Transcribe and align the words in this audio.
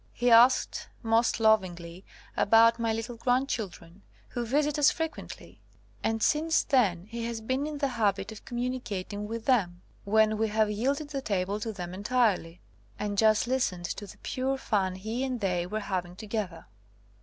*'He 0.13 0.31
asked 0.31 0.87
most 1.03 1.39
lovingly 1.39 2.03
about 2.35 2.79
my 2.79 2.91
little 2.91 3.17
grandchildren, 3.17 4.01
who 4.29 4.43
visit 4.43 4.79
us 4.79 4.89
frequently, 4.89 5.61
and 6.03 6.23
since 6.23 6.63
then 6.63 7.05
he 7.05 7.23
has 7.25 7.39
been 7.39 7.67
in 7.67 7.77
the 7.77 7.87
habit 7.87 8.31
of 8.31 8.43
(Com 8.43 8.57
municating 8.57 9.27
with 9.27 9.45
them, 9.45 9.83
when 10.03 10.39
we 10.39 10.47
have 10.47 10.71
yielded 10.71 11.09
the 11.09 11.21
table 11.21 11.59
to 11.59 11.71
them 11.71 11.93
entirely, 11.93 12.61
and 12.97 13.15
just 13.19 13.45
listened 13.45 13.85
to 13.85 14.07
the 14.07 14.17
pure 14.23 14.57
fun 14.57 14.95
he 14.95 15.23
and 15.23 15.39
they 15.39 15.67
were 15.67 15.81
having 15.81 16.15
to 16.15 16.25
gether. 16.25 16.65